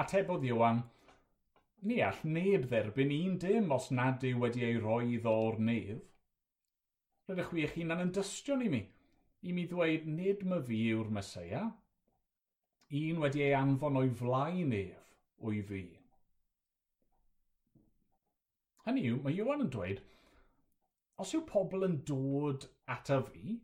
[0.02, 0.84] Atebodd Ioan,
[1.86, 5.98] ni all neb dderbyn un dim os nad yw wedi ei roi o'r nef
[7.28, 8.80] Rydych chi eich hunan yn dystion i mi,
[9.44, 11.66] i mi ddweud nid my fi yw'r Mesoea.
[13.00, 15.10] Un wedi ei anfon o'i flaen ef
[15.44, 15.82] o'i fi.
[18.86, 20.00] Hynny yw, mae Iwan yn dweud,
[21.20, 22.64] os yw pobl yn dod
[22.96, 23.58] ata fi,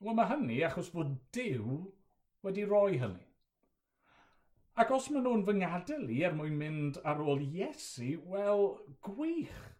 [0.00, 1.76] wel mae hynny achos fod Dyw
[2.46, 3.26] wedi roi hynny.
[4.80, 8.70] Ac os maen nhw'n fy ngadael i er mwyn mynd ar ôl Iesu, wel,
[9.04, 9.75] gwych.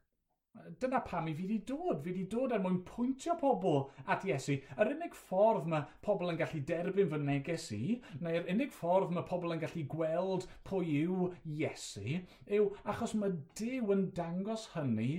[0.80, 2.00] Dyna pam i fi wedi dod.
[2.04, 3.78] Fi wedi dod er mwyn pwyntio pobl
[4.12, 4.58] at Iesu.
[4.76, 9.26] Yr unig ffordd mae pobl yn gallu derbyn fy neges i, neu'r unig ffordd mae
[9.28, 12.22] pobl yn gallu gweld pwy yw Iesu,
[12.58, 15.12] yw achos mae Dyw yn dangos hynny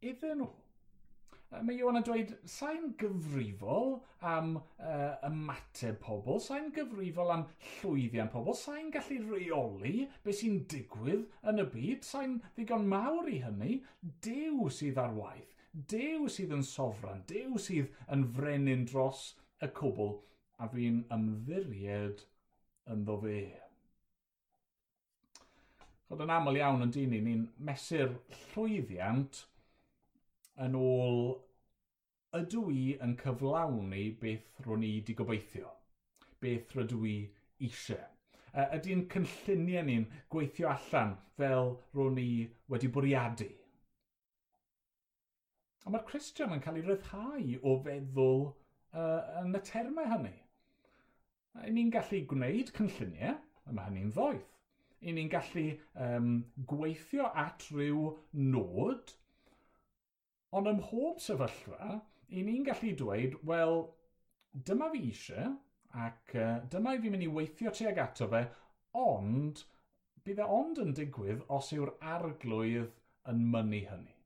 [0.00, 0.50] iddyn nhw
[1.50, 3.94] mae Iwan yn dweud, sa'n gyfrifol
[4.30, 7.44] am uh, ymateb pobl, sa'n gyfrifol am
[7.78, 13.40] llwyddiant pobl, sa'n gallu reoli beth sy'n digwydd yn y byd, sa'n ddigon mawr i
[13.46, 13.78] hynny,
[14.26, 19.30] dew sydd ar waith, dew sydd yn sofran, dew sydd yn frenin dros
[19.64, 20.18] y cwbl,
[20.60, 22.26] a fi'n ymddiried
[22.92, 23.40] ynddo fe.
[26.08, 28.18] Chod yn aml iawn yn dyn ni, ni'n mesur
[28.52, 29.46] llwyddiant,
[30.64, 31.20] yn ôl
[32.38, 35.70] ydw i yn cyflawni beth rwy'n i wedi gobeithio?
[36.42, 37.16] Beth rydw i
[37.68, 38.14] eisiau?
[38.58, 42.30] Ydy'n cynlluniau ni'n gweithio allan fel rwy'n i
[42.72, 43.48] wedi bwriadu?
[45.86, 50.34] A mae'r Christian yn cael ei ryddhau o feddwl uh, yn y termau hynny.
[51.64, 54.50] I ni'n gallu gwneud cynlluniau, a mae hynny'n ddoeth.
[55.00, 55.64] I ni'n gallu
[56.04, 56.28] um,
[56.68, 58.02] gweithio at ryw
[58.52, 59.14] nod,
[60.56, 61.98] Ond ym mhob sefyllfa,
[62.32, 63.82] i ni'n gallu dweud, wel,
[64.68, 65.56] dyma fi eisiau,
[66.04, 68.40] ac uh, dyma i fi'n mynd i weithio tuag ato fe,
[68.96, 69.62] ond
[70.24, 72.88] bydd e ond yn digwydd os yw'r arglwydd
[73.32, 74.16] yn mynnu hynny.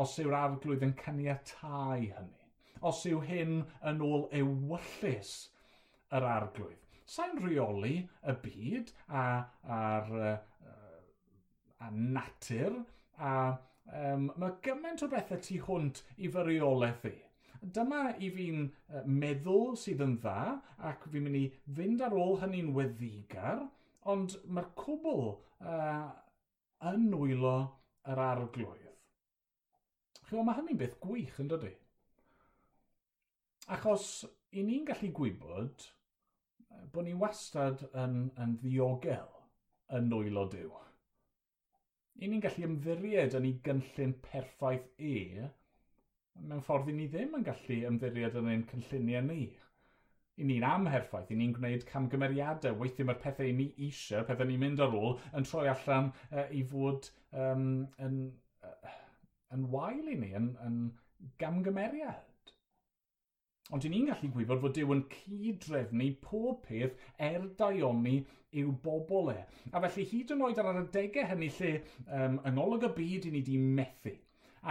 [0.00, 2.48] Os yw'r arglwydd yn caniatáu hynny.
[2.88, 5.32] Os yw hyn yn ôl ewyllus
[6.14, 6.84] yr arglwydd.
[7.08, 9.24] Sa'n rheoli y byd a,
[9.78, 10.76] a'r, uh,
[11.84, 12.76] a natur
[13.16, 13.32] a
[13.94, 17.16] um, mae gymaint o bethau tu hwnt i fy reolaeth i.
[17.76, 20.38] Dyma i fi'n uh, meddwl sydd yn dda
[20.90, 21.44] ac fi'n mynd i
[21.78, 23.64] fynd ar ôl hynny'n weddigar,
[24.08, 26.06] ond mae'r cwbl uh,
[26.92, 27.56] yn wylo
[28.08, 28.84] yr arglwydd.
[30.28, 31.74] Chyfo, mae hynny'n beth gwych yn dydy.
[33.74, 34.08] Achos
[34.56, 35.88] i ni'n gallu gwybod
[36.92, 39.32] bod ni wastad yn, yn ddiogel
[39.98, 40.87] yn nwylo Dyw
[42.18, 45.46] i ni'n gallu ymddiried yn ei gynllun perffaith e,
[46.50, 49.42] mewn ffordd i ni ddim yn gallu ymddiried yn ein cynlluniau ni.
[50.38, 54.62] I ni'n amherffaith, i ni'n gwneud camgymeriadau, weithio mae'r pethau i ni eisiau, pethau ni'n
[54.62, 57.08] mynd ar ôl, yn troi allan uh, i fod
[57.44, 57.64] um,
[58.06, 58.20] yn,
[58.66, 58.92] uh,
[59.56, 60.78] yn wael i ni, yn, yn
[61.42, 62.27] gamgymeriad.
[63.68, 66.94] Ond dyn ni'n gallu gwybod fod Dyw yn cydrefnu pob peth
[67.26, 68.14] er daioni
[68.60, 69.42] i'w bobl e.
[69.76, 71.72] A felly hyd yn oed ar yr adegau hynny lle
[72.06, 74.14] um, yng ngolwg y byd i ni wedi methu.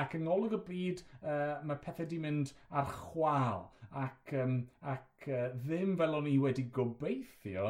[0.02, 3.68] Ac yng ngolwg y byd uh, mae pethau wedi mynd ar chwal
[4.06, 4.58] ac, um,
[4.96, 7.70] ac uh, ddim fel o'n i wedi gobeithio,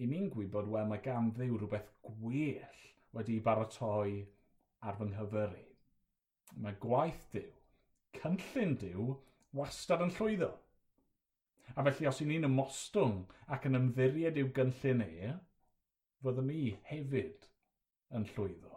[0.00, 2.80] i ni'n gwybod, wel, mae gan ddiw rhywbeth gwell
[3.16, 4.22] wedi baratoi
[4.88, 5.68] ar fy nghyfyrru.
[6.64, 7.52] Mae gwaith diw,
[8.22, 9.12] cynllun diw,
[9.56, 10.52] wastad yn llwyddo.
[11.74, 15.34] A felly os i ni'n ymostwng ac yn ymddiried i'w gynllun e,
[16.24, 17.48] fyddwn ni hefyd
[18.16, 18.72] yn llwyddo.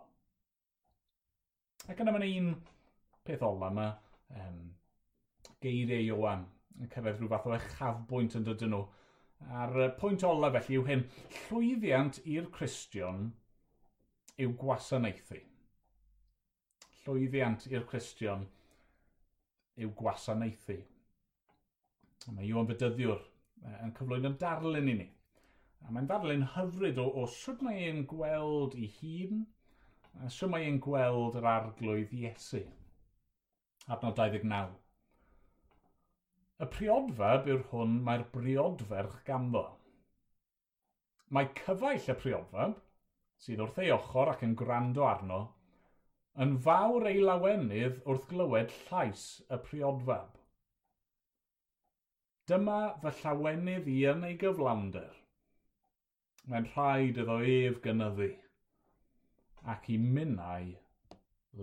[1.89, 2.53] Ac yna mae'n un
[3.25, 3.89] peth ola yma,
[4.41, 4.61] um,
[5.63, 6.47] geiriau Iowan
[6.79, 8.83] yn cyrraedd rhyw fath o echafbwynt yn dydyn nhw.
[9.59, 11.05] A'r pwynt ola felly yw hyn,
[11.45, 13.29] llwyddiant i'r Cristion
[14.39, 15.39] yw gwasanaethu.
[17.03, 18.45] Llwyddiant i'r Cristion
[19.85, 20.77] yw gwasanaethu.
[22.35, 23.21] Mae Iwan Fydyddiwr
[23.85, 25.07] yn cyflwyno darlun i ni.
[25.87, 29.45] A mae'n darlun hyfryd o, o sut mae e'n gweld ei hun,
[30.19, 32.61] a sut mae e'n gweld yr arglwydd Iesu.
[33.95, 34.75] Adnod 29.
[36.59, 39.63] Y priodfeb yw'r hwn mae'r briodferch ganddo.
[41.35, 42.75] Mae cyfaill y priodfeb,
[43.39, 45.39] sydd wrth ei ochr ac yn gwrando arno,
[46.37, 50.35] Yn fawr ei lawenydd wrth glywed llais y priodfab.
[52.49, 55.17] Dyma fy llawenydd i yn ei gyflawnder.
[56.49, 58.29] Mae'n rhaid iddo ef gynyddu,
[59.73, 60.71] ac i minnau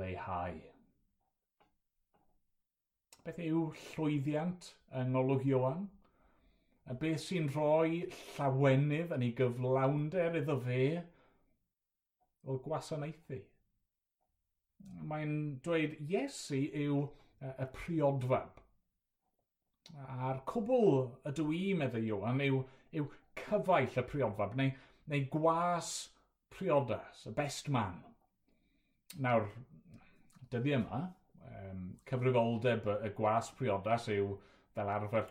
[0.00, 0.60] leihau.
[3.26, 5.88] Beth yw llwyddiant yng Ngolwg Iowan?
[6.86, 8.04] A beth sy'n rhoi
[8.36, 10.86] llawenydd yn ei gyflawnder iddo fe?
[12.46, 13.40] o gwasanaethu
[15.10, 15.34] mae'n
[15.64, 17.02] dweud Iesu yw
[17.46, 18.62] y priodfab.
[20.16, 22.62] A'r cwbl ydw i, meddwl Iwan, yw,
[22.98, 23.06] yw
[23.38, 24.72] cyfaill y priodfab, neu,
[25.12, 25.92] neu gwas
[26.56, 28.00] priodas, y best man.
[29.22, 29.46] Nawr,
[30.50, 31.04] dyddi yma,
[31.46, 34.34] um, cyfrifoldeb y gwas priodas yw
[34.74, 35.30] fel arfer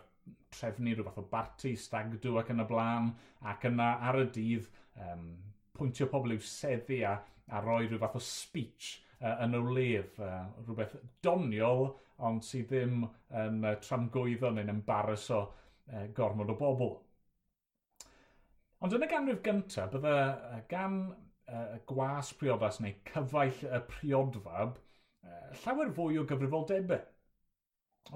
[0.56, 3.12] trefnu rhyw fath o barti, stagdw ac yn y blaen,
[3.52, 4.70] ac yna ar y dydd
[5.04, 5.26] um,
[5.76, 7.18] pwyntio pobl i'w seddi a,
[7.52, 11.88] a roi rhyw fath o speech uh, yn y lef, uh, rhywbeth doniol,
[12.26, 13.04] ond sydd ddim
[13.42, 16.94] yn uh, tramgwyddo neu'n embarrass o uh, gormod o bobl.
[18.84, 24.76] Ond yn y ganrif gyntaf, bydde uh, gan uh, gwas priodas neu cyfaill y priodfab
[24.76, 27.02] uh, llawer fwy o gyfrifoldebau.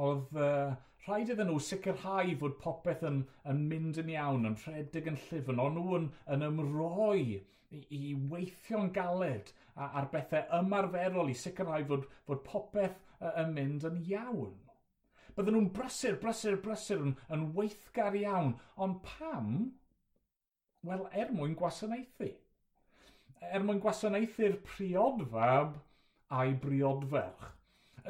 [0.01, 5.09] Oedd uh, rhaid iddyn nhw sicrhau fod popeth yn, yn mynd yn iawn, yn rhedeg
[5.11, 9.53] yn llyfn, ond nhw yn, yn ymroi i, i weithio'n galed
[9.87, 12.99] ar bethau ymarferol i sicrhau fod, fod popeth
[13.31, 14.57] yn mynd yn iawn.
[15.37, 19.53] Bydden nhw'n brysur, brysur, brysur yn, yn weithgar iawn, ond pam?
[20.87, 22.33] Wel, er mwyn gwasanaethu.
[23.53, 25.79] Er mwyn gwasanaethu'r priodfab
[26.41, 27.49] a'i briodferch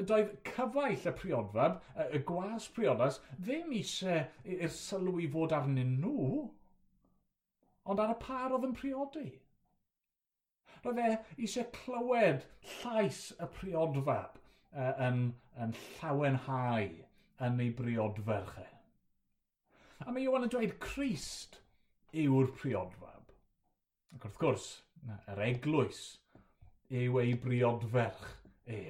[0.07, 1.81] doedd cyfaill y priodfab,
[2.15, 4.23] y gwas priodas, ddim eisiau
[4.55, 6.45] i'r sylw i fod arnyn nhw,
[7.91, 9.27] ond ar y par oedd yn priodi
[10.85, 11.11] roedd e
[11.45, 15.25] eisiau clywed llais y priodfab uh, yn,
[15.61, 16.91] yn llawenhau
[17.47, 18.69] yn ei briodferch e.
[20.01, 21.61] A mae Iwan yn dweud Christ
[22.17, 23.35] yw'r priodfab.
[24.17, 24.69] Ac wrth gwrs,
[25.31, 26.01] yr eglwys
[26.91, 28.27] yw ei briodferch
[28.67, 28.81] e.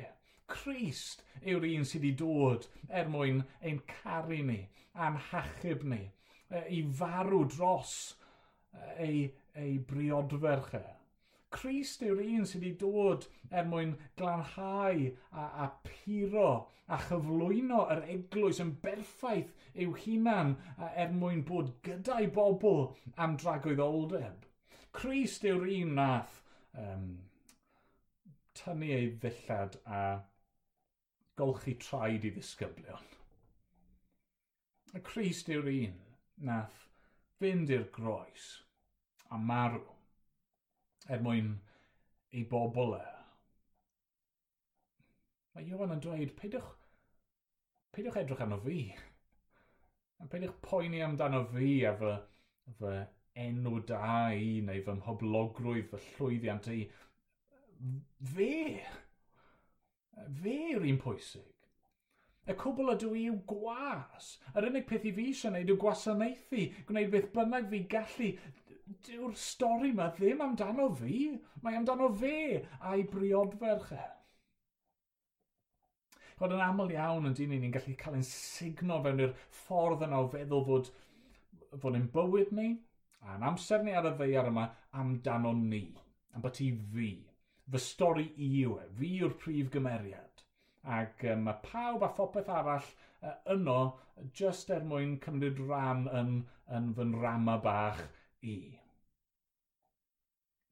[0.50, 2.66] Christ yw'r un sydd wedi dod
[3.00, 4.62] er mwyn ein caru ni,
[4.94, 6.00] a'n hachub ni,
[6.50, 7.92] i farw dros
[8.96, 10.87] ei, ei briodferch e.
[11.54, 15.00] Christ yw'r un sydd wedi dod er mwyn glanhau
[15.32, 16.50] a, a puro
[16.86, 19.50] a chyflwyno yr eglwys yn berffaith
[19.84, 20.54] i'w hunan
[20.90, 22.84] er mwyn bod gyda'i bobl
[23.26, 24.46] am dragoedd oldeb.
[24.94, 26.40] Christ yw'r un nath
[26.84, 27.06] um,
[28.60, 30.02] tynnu ei ddillad a
[31.40, 33.06] golchi traed i ddisgyblion.
[34.94, 35.98] Y Christ yw'r un
[36.50, 36.84] nath
[37.42, 38.50] fynd i'r groes
[39.30, 39.82] a marw
[41.10, 41.54] er mwyn
[42.32, 43.06] ei bobl e.
[45.54, 46.68] Mae Iwan yn dweud, peidwch,
[47.94, 48.82] peidwch edrych arno fi.
[50.22, 52.12] A peidwch poeni amdano fi a fy,
[52.78, 52.96] fy
[53.46, 54.02] enw da
[54.36, 56.82] i neu fy mhoblogrwydd, fy llwyddiant i.
[58.34, 58.52] Fe!
[60.42, 61.48] Fe yw'r un pwysig.
[62.50, 64.30] Y cwbl ydw i yw gwas.
[64.54, 68.30] Yr unig peth i fi eisiau gwneud yw gwasanaethu, gwneud beth bynnag fi gallu,
[69.07, 71.18] dyw'r stori yma ddim amdano fi,
[71.62, 72.35] mae amdano fe
[72.90, 74.07] a'i briodferch e.
[76.40, 80.22] Gwyd yn aml iawn yn dyn ni'n gallu cael ein signo fewn i'r ffordd yna
[80.24, 80.92] o feddwl fod,
[81.83, 82.70] fod yn bywyd ni
[83.31, 84.66] a'n amser ni ar y ddeiar yma
[85.03, 85.83] amdano ni,
[86.35, 87.11] am bod ti fi.
[87.70, 90.42] Fy stori i yw e, fi yw'r prif gymeriad.
[90.96, 93.81] Ac mae um, pawb a phopeth arall uh, yno
[94.40, 96.33] just er mwyn cymryd rhan yn,
[96.79, 98.00] yn fy nrama bach
[98.42, 98.57] i.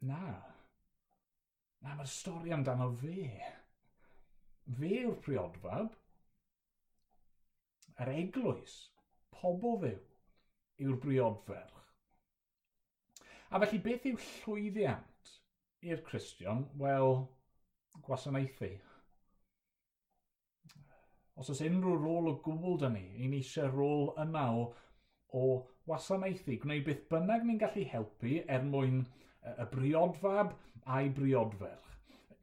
[0.08, 0.20] Na.
[1.82, 3.24] Na, mae'r stori amdano fe.
[4.78, 5.94] Fe yw'r priodfab.
[7.98, 8.76] Yr eglwys,
[9.34, 9.98] pobl ddew,
[10.84, 11.78] yw'r briodferch.
[13.50, 15.32] A felly beth yw llwyddiant
[15.88, 16.66] i'r Cristion?
[16.78, 17.24] Wel,
[18.04, 18.70] gwasanaethu.
[21.38, 24.64] Os oes unrhyw rôl o gwbl dyn ni, i ni eisiau rôl yna o,
[25.38, 25.42] o
[25.88, 29.02] wasanaethu, gwneud beth bynnag ni'n gallu helpu er mwyn
[29.54, 30.54] y briodfab
[30.96, 31.86] a'i briodferch.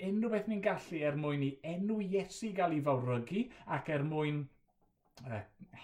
[0.05, 3.45] Unrhyw beth ni'n gallu er mwyn i enw Iesu gael ei fawrygu
[3.77, 4.41] ac er mwyn
[5.23, 5.41] uh,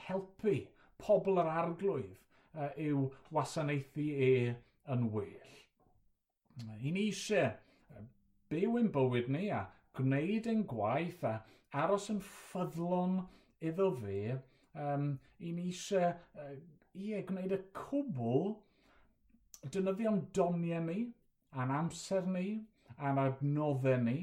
[0.08, 0.58] helpu
[1.02, 2.18] pobl yr arglwydd
[2.58, 3.06] uh, yw
[3.38, 4.34] wasanaethu e
[4.92, 5.52] yn well.
[6.82, 7.54] I ni eisiau
[8.52, 9.64] byw yn bywyd ni a
[9.98, 11.38] gwneud yn gwaith a
[11.84, 13.22] aros yn ffyddlon
[13.64, 14.36] iddo fe,
[14.76, 16.54] um, i ni eisiau uh,
[16.98, 18.52] ie, gwneud y cwbl,
[19.70, 21.06] dynyddio'n am doniau ni,
[21.52, 22.46] a'n amser ni,
[22.98, 24.18] a'n adnoddau ni,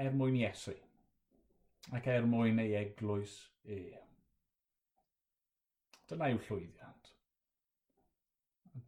[0.00, 0.74] er mwyn Iesu,
[1.94, 3.82] ac er mwyn ei eglwys e.
[6.08, 7.12] Dyna yw llwyddiant.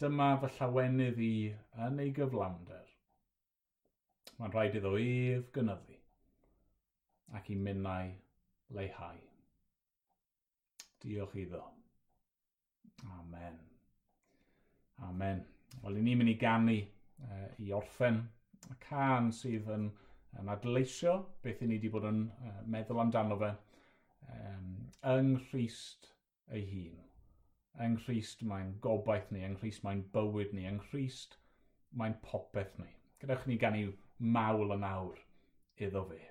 [0.01, 1.35] Dyma fy llawenydd i
[1.87, 2.91] yn ei gyflawnder.
[4.37, 5.97] Mae'n rhaid iddo ef gynyddu
[7.39, 8.13] ac i minnau
[8.77, 9.23] leihau.
[11.03, 11.63] Diolch iddo.
[13.19, 13.59] Amen.
[15.09, 15.45] Amen.
[15.83, 18.23] Wel, i ni'n mynd i gannu uh, i orffen
[18.73, 19.89] y can sydd yn,
[20.41, 23.53] yn adleisio beth i ni wedi bod yn uh, meddwl amdano fe
[24.33, 24.71] um,
[25.15, 26.11] yng Nghyst
[26.57, 27.03] ei hun.
[27.85, 31.37] Yng Nghyst mae'n gobaith ni, yng Nghyst mae'n bywyd ni, yng Nghyst
[31.97, 32.89] mae'n popeth ni.
[33.21, 35.21] Gadewch ni gannu mawl yn awr
[35.83, 36.23] iddo fe.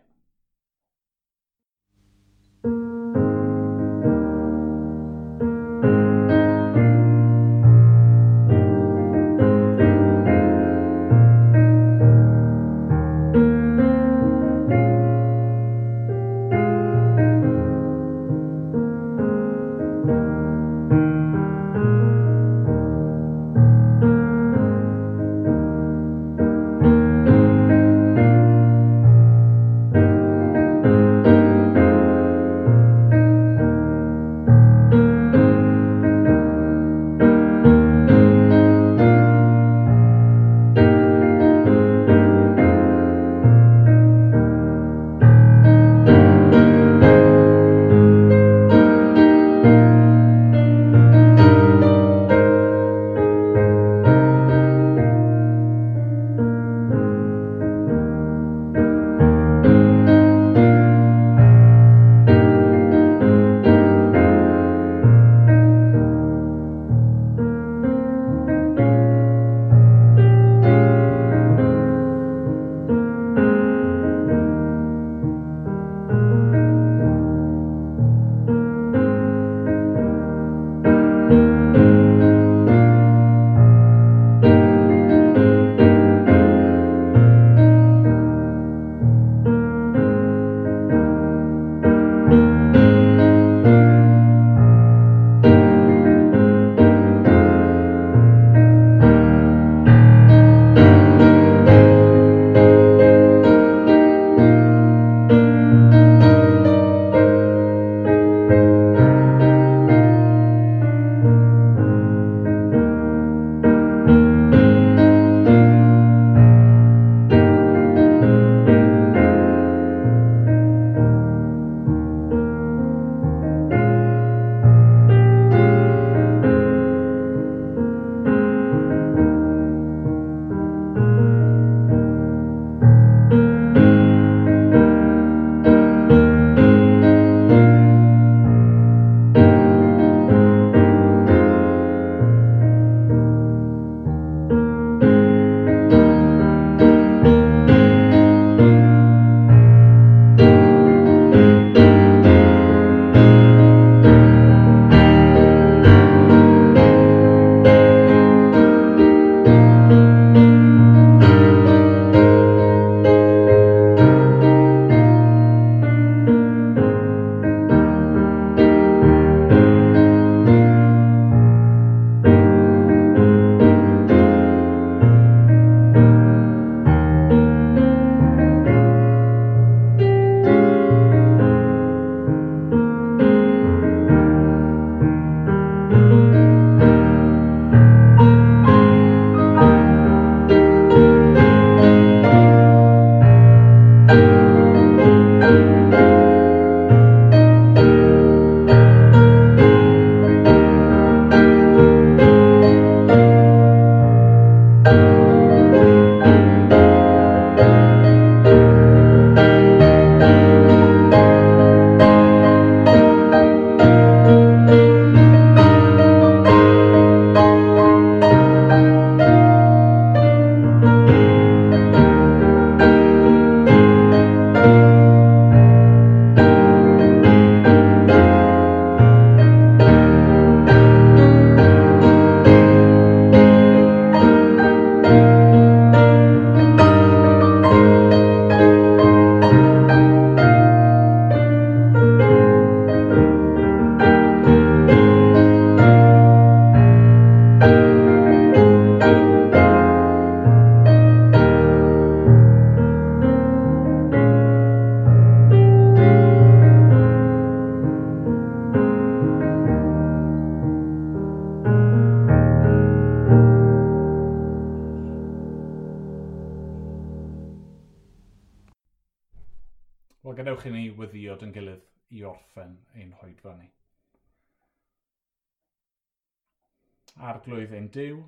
[277.24, 278.22] a'r glwyddyn diw.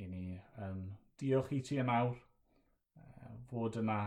[0.00, 0.24] I ni
[0.64, 0.82] um,
[1.20, 4.00] diolch i ti yn awr uh, fod yna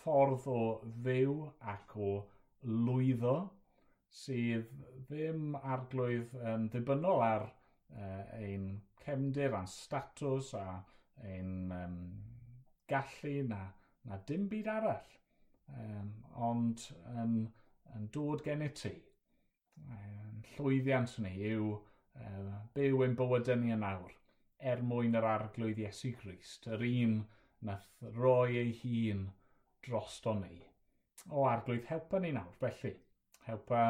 [0.00, 0.60] ffordd o
[1.04, 1.34] fyw
[1.72, 2.12] ac o
[2.64, 3.34] lwyddo
[4.20, 4.70] sydd
[5.08, 8.70] ddim arglwydd yn ddibynnol ar uh, ein
[9.04, 10.64] cefndir a'n statws a
[11.34, 12.00] ein um,
[12.90, 13.60] gallu na,
[14.08, 15.14] na dim byd arall,
[15.76, 16.10] um,
[16.48, 16.88] ond
[17.20, 17.36] yn,
[17.94, 18.94] yn dod gen i ti.
[19.84, 21.68] um, llwyddiant ni yw
[22.74, 24.16] byw ein bywydau ni yn awr
[24.72, 27.14] er mwyn yr arglwydd Iesu Grist, yr un
[27.68, 29.24] nath roi ei hun
[29.86, 30.60] drosto ni.
[31.30, 32.92] O arglwydd, helpa ni nawr, felly.
[33.46, 33.82] Helpa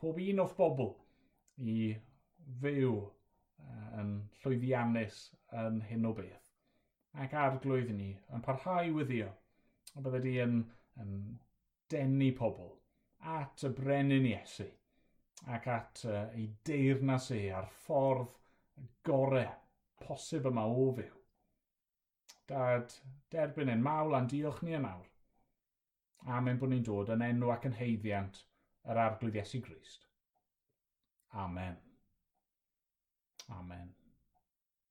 [0.00, 0.92] pob un o'r bobl
[1.72, 1.78] i
[2.62, 2.94] fyw
[4.00, 4.12] yn
[4.42, 5.22] llwyddiannus
[5.64, 6.52] yn hyn o beth.
[7.24, 9.30] Ac arglwydd ni yn parhau wyddio,
[9.96, 10.58] a bydde di yn,
[11.02, 11.14] yn
[11.90, 12.74] denu pobl
[13.38, 14.68] at y brenin Iesu
[15.46, 18.34] ac at uh, ei deyrnas e a'r ffordd
[19.08, 19.54] gorau
[20.04, 21.14] posib yma o fyw.
[22.48, 22.94] Dad,
[23.32, 25.08] derbyn yn mawl a'n diolch ni yn awr.
[26.36, 28.42] Amen bod ni'n dod yn enw ac yn heiddiant
[28.88, 30.08] yr arglwydd Iesu Grist.
[31.44, 31.76] Amen.
[33.58, 33.97] Amen.